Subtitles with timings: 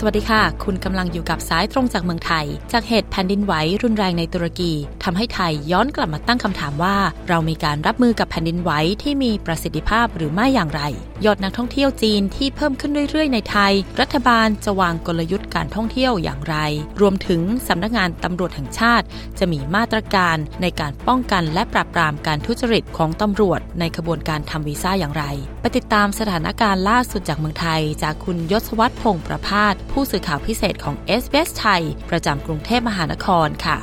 [0.00, 3.52] สวัสดีค่ะ คุณกำลังอยู่กับสายตรงจากเมืองไทย จากเหตุแผ่นดินไหว
[3.82, 4.72] รุนแรงในตุรกี
[5.04, 6.96] ทำให้ไทยย้อนกลับมาตั้งคำถามว่า
[7.28, 8.70] เรามีการรับมือกับแผ่นดินไหว
[9.02, 10.82] ที่มีประสิทธิภาพหรือไม่อย่างไร
[11.24, 16.56] ยอดนักท่องเที่ยวจีนที่เพิ่มขึ้นเรื่อยๆ ในไทย รัฐบาลจะวางกลยุทธ์การท่องเที่ยวอย่างไร
[17.00, 19.06] รวมถึงสำนักงานตำรวจแห่งชาติ
[19.38, 25.24] จะมีมาตรการในการป้องกันและปราบปรามการทุจริตของตำรวจ ในขบวนการทำวีซ่าอย่างไร
[25.60, 33.76] ไปติดตามสถานการณ์ล่าสุดจากเมืองไทย จากคุณยศวัตรพงษ์ประพาสผูสื่อข่าวพิเศษของ s อ s ไทย ประจำกรุงเทพมหานครค่ะ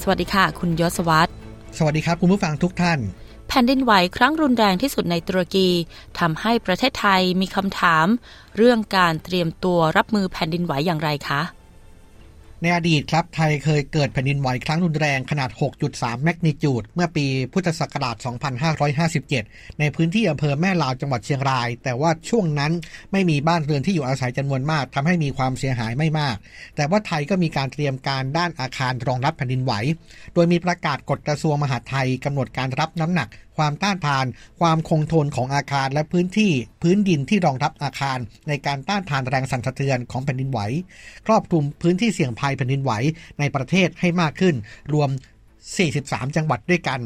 [0.00, 1.30] สวัสดีค่ะ คุณยศวัตร
[1.78, 2.98] สวัสดีครับ คุณผู้ฟังทุกท่าน
[3.48, 5.68] แผ่นดินไหวครั้งรุนแรงที่สุดในตุรกี
[6.18, 8.06] ทำให้ประเทศไทยมีคำถาม
[8.56, 11.40] เรื่องการเตรียมตัวรับมือแผ่นดินไหวอย่างไรคะ
[12.62, 15.50] ในอดีตครับไทยเคยเกิดแผ่นดินไหวครั้งรุนแรงขนาด
[15.86, 18.16] 6.3 แมกนิจูด เมื่อปีพุทธศักราช
[18.98, 22.72] 2557 ในพื้นที่อำเภอแม่ลาวจังหวัดเชียงราย แต่ว่าช่วงนั้น
[23.12, 26.36] ไม่มีบ้านเรือนที่อยู่อาศัยจำนวนมากทำให้มีความเสียหายไม่มาก
[26.76, 29.72] แต่ว่าไทยก็มีการเตรียมการด้านอาคารรองรับแผ่นดินไหว
[30.34, 34.26] โดยมีประกาศกฎกระทรวงมหาดไทยกำหนดการรับน้ำหนัก ความต้านทาน
[34.60, 40.60] ความคงทนของอาคารและพื้นที่พื้นดินที่รองรับอาคาร ในการต้านทานแรงสั่นสะเทือนของแผ่นดินไหว
[41.26, 42.92] ครอบคลุมพื้นที่เสี่ยงภัยแผ่นดินไหว
[43.38, 44.54] ในประเทศให้มากขึ้น
[44.94, 45.10] รวม
[45.72, 47.00] 43 จังหวัดด้วยกัน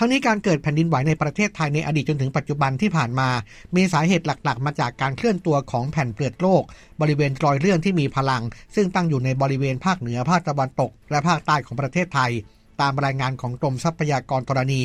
[0.00, 3.28] ทั้งนี้การเกิดแผ่นดินไหวในประเทศไทยในอดีตจนถึงปัจจุบันที่ผ่านมา
[3.76, 6.62] มีสาเหตุหลักๆ มาจากการเคลื่อนตัวของแผ่นเปลือกโลก
[7.00, 8.42] บริเวณรอยเลื่อนที่มีพลัง
[8.74, 12.32] ซึ่งตั้งอยู่ในบริเวณภาคเหนือภาคตะวันตก และภาคใต้ของประเทศไทย
[12.80, 14.82] ตามรายงานของกรมทรัพยากรธรณี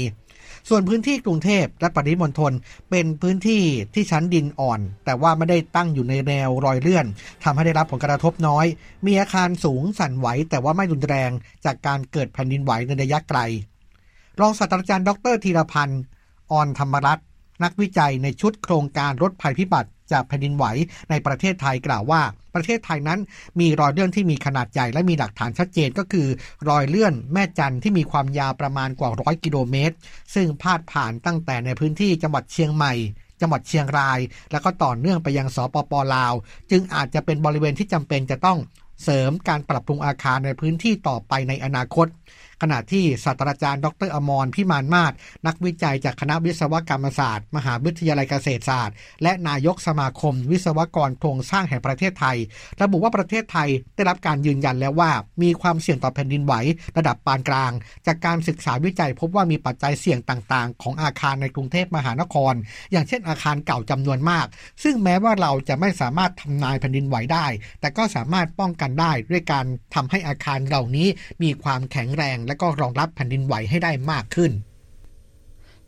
[0.70, 2.52] ส่วนพื้นที่กรุงเทพและปริมณฑล
[2.90, 7.06] เป็นพื้นที่ที่ชั้นดินอ่อน แต่ว่าไม่ได้ตั้งอยู่ในแนวรอยเลื่อน
[7.44, 8.66] ทำให้ได้รับผลกระทบน้อย
[9.06, 11.32] มีอาคารสูงสั่นไหว แต่ว่าไม่รุนแรง
[11.66, 13.40] จากการเกิดแผ่นดินไหวในระยะไกล
[14.40, 16.02] รองศาสตราจารย์ดรธีรพันธ์
[16.52, 17.28] ออนธรรมรัตน์
[17.64, 20.66] นักวิจัยในชุดโครงการรถภัยพิบัติ จากแผ่นดินไหว
[21.10, 22.22] ในประเทศไทยกล่าวว่า
[22.56, 23.20] ประเทศไทยนั้น
[23.60, 26.28] มีรอยเลื่อนที่มีขนาดใหญ่และมีหลักฐานชัดเจนก็คือ
[26.70, 29.96] รอยเลื่อนแม่จันที่มีความยาวประมาณกว่าร้อยกิโลเมตร
[30.36, 32.94] ซึ่งพาดผ่านตั้งแต่ในพื้นที่จังหวัดเชียงใหม่
[33.42, 34.20] จังหวัดเชียงราย
[34.52, 36.34] แล้วก็ต่อเนื่องไปยังสปปลาว
[36.72, 38.60] จึงอาจจะเป็นบริเวณที่จำเป็นจะต้อง
[39.04, 42.08] เสริมการปรับปรุงอาคารในพื้นที่ต่อไปในอนาคต
[42.62, 45.14] ขณะที่ศาสตราจารย์ ดรอมรพิมานมาศ
[45.48, 52.38] นักวิจัยจากคณะวิศวกรรมศาสตร์ มหาวิทยาลัยเกษตรศาสตร์ และนายกสมาคม วิศวกรโครงสร้างแห่งประเทศไทย
[52.82, 56.54] ระบุว่าประเทศไทยได้รับการยืนยันแล้วว่า มีความเสี่ยงต่อแผ่นดินไหว
[56.98, 57.72] ระดับปานกลาง
[58.08, 62.54] จากการศึกษาวิจัยพบว่ามีปัจจัยเสี่ยงต่าง ๆ ของอาคารในกรุงเทพมหานคร
[62.92, 64.46] อย่างเช่นอาคารเก่าจำนวนมาก
[64.84, 67.46] ซึ่งแม้ว่าเราจะไม่สามารถทำนายแผ่นดินไหวได้
[67.82, 69.66] แต่ก็สามารถป้องกันได้ด้วยการ
[69.96, 71.08] ทำให้อาคารเหล่านี้
[71.44, 74.52] มีความแข็งแรงและก็รองรับแผ่นดินไหวให้ได้มากขึ้น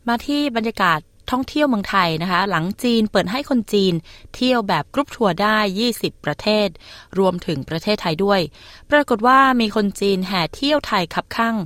[0.08, 1.00] มาที่บรรยากาศ
[1.30, 3.94] ท่องเที่ยวเมืองไทยนะคะ หลังจีนเปิดให้คนจีน
[4.34, 5.56] เที่ยวแบบกรุ๊ปทัวร์ได้
[5.92, 6.68] 20 ประเทศ
[7.18, 8.40] รวมถึงประเทศไทยด้วย
[8.90, 11.56] ปรากฏว่ามีคนจีนแห่เที่ยวไทยคับข้าง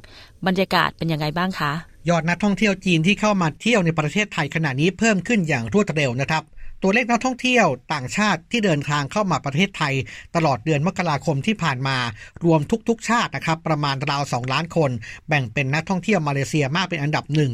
[0.47, 1.73] บรรยากาศเป็นยังไงบ้างคะ
[2.09, 6.43] ยอดนักท่องเที่ยวจีนที่เข้ามาเที่ยวในประเทศไทยขณะนี้เพิ่มขึ้นอย่างรวดเร็วนะครับ
[6.83, 9.95] ตัวเลขนักท่องเที่ยวต่างชาติที่เดินทางเข้ามาประเทศไทย
[10.37, 11.97] ตลอดเดือนมกราคมที่ผ่านมา
[12.45, 14.91] รวมทุกๆ ชาตินะครับประมาณราว 2 ล้านคน
[15.29, 17.53] แบ่งเป็นนักท่องเที่ยวมาเลเซียมากเป็นอันดับหนึ่ง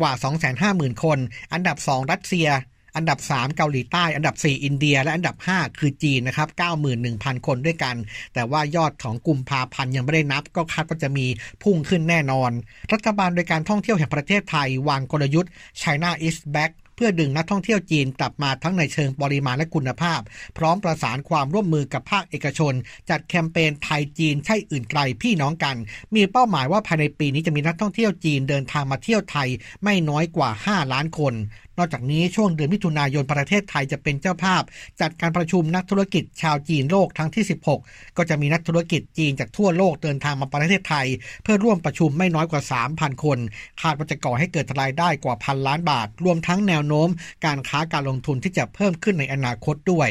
[0.00, 0.12] กว่า
[0.58, 1.18] 250,000 คน
[1.52, 2.48] อันดับ 2 รัสเซีย
[2.96, 6.48] อันดับ 3 เกาหลีใต้ อันดับ 4 อินเดีย และอันดับ 5 คือจีนนะครับ
[6.96, 7.96] 91,000 คนด้วยกัน
[8.34, 11.26] แต่ว่ายอดของกลุ่มพาพันธ์ยังไม่ได้นับ ก็คาดว่าจะมี
[11.62, 12.50] พุ่งขึ้นแน่นอน
[12.92, 15.50] รัฐบาลโดยการท่องเที่ยวแห่งประเทศไทย วางกลยุทธ์
[15.80, 20.20] China is back เพื่อดึงนักท่องเที่ยวจีนกลับมาทั้งในเชิงปริมาณและคุณภาพ
[20.58, 22.74] พร้อมประสานความร่วมมือกับภาคเอกชน
[23.10, 25.76] จัดแคมเปญไทยจีนใช่อื่นไกลพี่น้องกัน
[26.14, 29.48] มีเป้าหมายว่าภายในปีนี้จะมีนักท่องเที่ยวจีนเดินทางมาเที่ยวไทย
[29.84, 31.34] ไม่น้อยกว่า 5 ล้านคน
[31.78, 34.62] นอกจากนี้ช่วงเดือนมิถุนายนประเทศไทยจะเป็นเจ้าภาพ
[35.00, 37.44] จัดการประชุมนักธุรกิจชาวจีนโลกครั้งที่
[37.78, 41.06] 16 ก็จะมีนักธุรกิจจีนจากทั่วโลกเดินทางมาประเทศไทย
[41.42, 42.62] เพื่อร่วมประชุมไม่น้อยกว่า
[42.92, 43.38] 3,000 คน
[43.82, 47.08] คาดว่าจะก่อให้เกิดรายได้กว่าพันล้านบาท รวมทั้งแนวโน้ม
[47.46, 50.10] การค้าการลงทุนที่จะเพิ่มขึ้นในอนาคตด้วย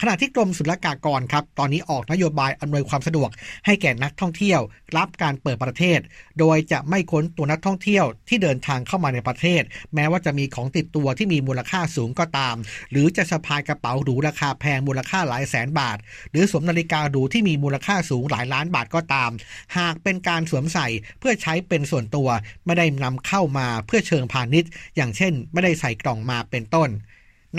[0.00, 3.30] ขณะที่กรมศุลกากรครับ ตอนนี้ออกนโยบายอำนวยความสะดวก
[3.66, 4.60] ให้แก่นักท่องเที่ยว
[4.96, 6.00] รับการเปิดประเทศ
[6.38, 9.62] โดยจะไม่ค้นตัวนักท่องเที่ยวที่เดินทางเข้ามาในประเทศ
[9.94, 12.56] แม้ว่าจะมีของติดตัวที่มีมูลค่าสูงก็ตาม
[12.90, 15.98] หรือจะสะพายกระเป๋าหรูราคาแพงมูลค่าหลายแสนบาท
[16.30, 19.30] หรือสวมนาฬิกาหรูที่มีมูลค่าสูงหลายล้านบาทก็ตาม
[19.78, 20.86] หากเป็นการสวมใส่
[21.18, 22.28] เพื่อใช้เป็นส่วนตัว
[22.64, 26.88] ไม่ได้นำเข้ามาเพื่อเชิงพาณิชย์ อย่างเช่น ไม่ได้ใส่กล่องมาเป็นต้น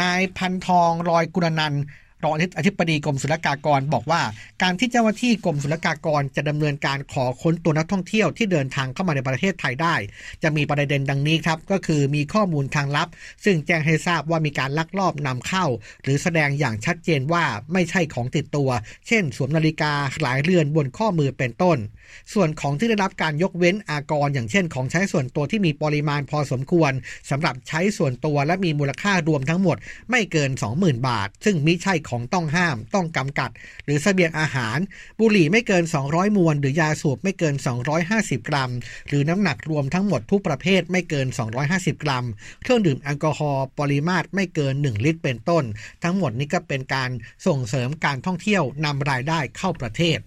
[0.01, 1.75] นายพันทองรอยกุลนัน
[2.23, 4.21] รองอธิบดีกรมศุลกากรบอกว่า
[4.61, 9.95] การที่เจ้าหน้าที่กรมศุลกากรจะดำเนินการขอค้นตัวนักท่องเที่ยวที่เดินทางเข้ามาในประเทศไทยได้
[10.43, 13.07] จะมีประเด็นดังนี้ครับก็คือมีข้อมูลทางลับ
[13.45, 15.65] ซึ่งแจ้งให้ทราบว่ามีการลักลอบนำเข้า
[16.03, 17.43] หรือแสดงอย่างชัดเจนว่า
[17.73, 18.69] ไม่ใช่ของติดตัว
[19.07, 21.77] เช่น สวมนาฬิกาหลายเรือนบนข้อมือเป็นต้น
[22.33, 26.91] ส่วนของที่ได้รับการยกเว้นอากร อย่างเช่น ของใช้ส่วนตัวที่มีปริมาณพอสมควร
[27.29, 29.77] สำหรับใช้ส่วนตัวและมีมูลค่ารวมทั้งหมด
[30.11, 33.51] ไม่เกิน 20,000 บาท ซึ่งมิใช่ของต้องห้าม ต้องกำกัด
[33.85, 34.77] หรือเสบียงอาหาร
[35.19, 37.55] บุหรี่ไม่เกิน 200 มวน หรือยาสูบไม่เกิน
[38.01, 38.71] 250 กรัม
[39.07, 41.27] หรือน้ำหนักรวมทั้งหมดทุกประเภทไม่เกิน
[41.65, 42.25] 250 กรัม
[42.63, 45.63] เครื่องดื่มแอลกอฮอล์ปริมาตรไม่เกิน 1 ลิตรเป็นต้น
[46.03, 47.09] ทั้งหมดนี้ก็เป็นการ
[47.47, 50.19] ส่งเสริมการท่องเที่ยวนำรายได้เข้าประเทศ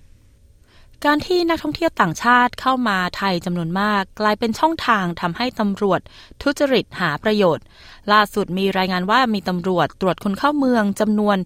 [1.07, 6.01] การที่นักท่องเที่ยวต่างชาติเข้ามาไทยจำนวนมาก กลายเป็นช่องทางทำให้ตำรวจ
[6.43, 7.65] ทุจริตหาประโยชน์
[8.13, 11.37] ล่าสุดมีรายงานว่ามีตำรวจตรวจคนเข้าเมืองจำนวน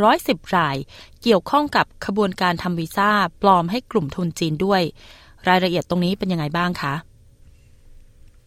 [0.00, 0.76] 110 ราย
[1.22, 3.10] เกี่ยวข้องกับขบวนการทำวีซ่า
[3.42, 4.82] ปลอมให้กลุ่มทุนจีนด้วย
[5.48, 6.94] รายละเอียดตรงนี้เป็นยังไงบ้างคะ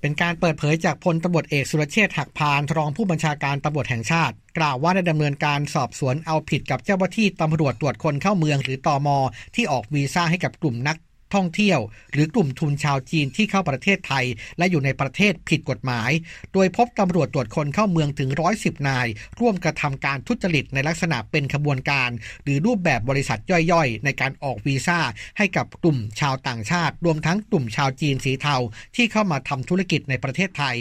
[0.02, 9.18] เป็นการเปิดเผยจากพลตำรวจเอกสุรเชษฐ์หักพานรองผู้บัญชาการตำรวจแห่งชาติ กล่าวว่าได้ดำเนินการสอบสวนเอาผิดกับเจ้าหน้าที่ตำรวจตรวจคนเข้าเมืองหรือตอมอ
[9.56, 10.98] ที่ออกวีซ่าให้กับกลุ่มนัก
[11.36, 11.80] ท่องเที่ยว
[12.12, 14.26] หรือกลุ่มทุนชาวจีนที่เข้าประเทศไทย
[14.58, 16.12] และอยู่ในประเทศผิดกฎหมาย
[16.54, 19.08] โดยพบตำรวจตรวจคนเข้าเมืองถึงร้อยสิบนาย
[19.40, 22.10] ร่วมกระทำการทุจริตในลักษณะเป็นขบวนการ
[22.44, 23.40] หรือรูปแบบบริษัท
[23.72, 25.00] ย่อยๆ ในการออกวีซ่า
[25.38, 28.56] ให้กับกลุ่มชาวต่างชาติ รวมทั้งกลุ่มชาวจีนสีเทา
[28.96, 30.78] ที่เข้ามาทำธุรกิจในประเทศไทย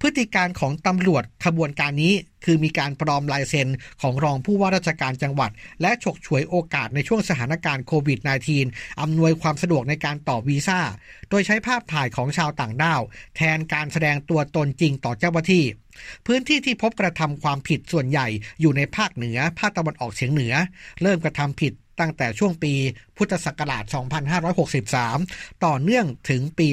[0.00, 2.14] พฤติการของตำรวจขบวนการนี้
[2.44, 3.68] คือมีการปลอมลายเซ็น
[4.00, 5.50] ของรองผู้ว่าราชการจังหวัด
[5.82, 8.18] และฉกฉวยโอกาสในช่วงสถานการณ์โควิด
[8.60, 10.80] -19 อำนวยความสะดวกในการต่อวีซ่า
[11.30, 13.00] โดยใช้ภาพถ่ายของชาวต่างด้าว
[13.36, 15.64] แทนการแสดงตัวตนจริงต่อเจ้าหน้าที่
[16.26, 18.26] พื้นที่ที่พบกระทำความผิดส่วนใหญ่
[18.60, 20.54] อยู่ในภาคเหนือ ภาคตะวันออกเฉียงเหนือ
[21.02, 22.74] เริ่มกระทำผิด ตั้งแต่ช่วงปี
[23.16, 23.84] พุทธศักราช
[24.94, 26.68] 2563 ต่อเนื่องถึงปี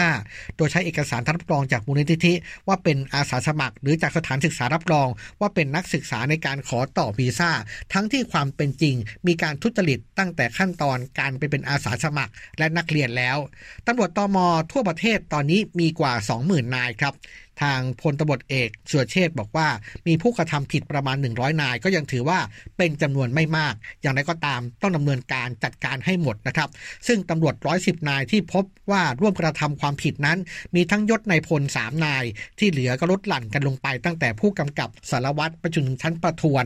[0.00, 2.34] 2565 โดยใช้เอกสารรับรองจากมูลนิธิ
[2.68, 5.08] ว่าเป็นอาสาสมัคร หรือจากสถานศึกษารับรอง
[5.40, 7.50] ว่าเป็นนักศึกษาในการขอต่อวีซ่า
[7.92, 8.94] ทั้งที่ความเป็นจริง
[9.26, 13.38] มีการทุจริตตั้งแต่ขั้นตอนการไปเป็นอาสาสมัครและนักเรียนแล้ว
[13.86, 14.38] ตำรวจตอม
[14.72, 16.12] ทั่วประเทศตอนนี้มีกว่า
[16.44, 17.14] 20,000 นายครับ
[17.62, 19.68] ทางพลตบเอกสุรเชษบอกว่า
[20.06, 22.38] มีผู้กระทำผิดประมาณ 100 นาย ก็ยังถือว่า
[22.76, 26.68] เป็นจำนวนไม่มาก อย่างไรก็ตามต้องดำเนินการจัดการให้หมดนะครับ
[27.06, 30.38] ซึ่งตำรวจ 110 นายที่พบว่าร่วมกระทำความผิดนั้น
[30.74, 32.24] มีทั้งยศในพล 3 นาย
[32.58, 36.64] ที่เหลือก็ลดหลั่นกันลงไปตั้งแต่ผู้กำกับสารวัตรไปจนถึงชั้นประทวน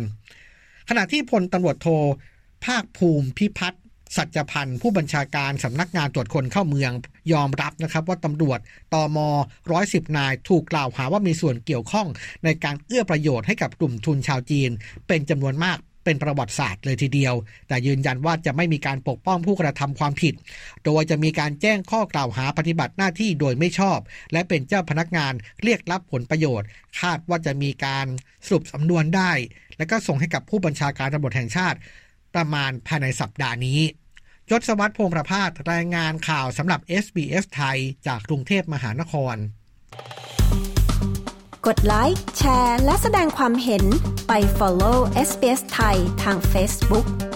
[0.89, 1.89] ขณะที่พลตำรวจโท
[2.65, 3.83] ภาคภูมิพิพัฒน์
[4.17, 6.93] สัจพันธ์ผู้บัญชาการสำนักงานตรวจคนเข้าเมือง
[7.33, 8.59] ยอมรับนะครับว่าตำรวจ
[8.95, 9.19] ตอม
[9.73, 12.07] ร้อยสิบนาย ถูกกล่าวหาว่ามีส่วนเกี่ยวข้อง
[12.45, 14.71] ในการเอื้อประโยชน์ให้กับกลุ่มทุนชาวจีน
[15.09, 17.35] เป็นจำนวนมากเป็นประวัติศาสตร์เลยทีเดียว
[17.69, 20.35] แต่ยืนยันว่าจะไม่มีการปกป้องผู้กระทำความผิด
[20.85, 23.99] โดยจะมีการแจ้งข้อกล่าวหาปฏิบัติหน้าที่โดยไม่ชอบ
[24.33, 25.33] และเป็นเจ้าพนักงาน
[25.63, 26.69] เรียกรับผลประโยชน์
[27.01, 28.07] คาดว่าจะมีการ
[28.47, 29.33] สรุปสำนวนได้
[29.79, 31.79] และก็ส่งให้กับผู้บัญชาการตำรวจแห่งชาติ
[32.35, 33.81] ประมาณภายในสัปดาห์นี้
[34.53, 39.37] ยศวัตรพงประพาสรายงานข่าวสำหรับ SBS ไทย จากกรุงเทพมหานคร
[41.67, 43.85] กดไลค์แชร์ และแสดงความเห็น
[44.29, 47.32] ไป follow SBS ไทยทาง Facebook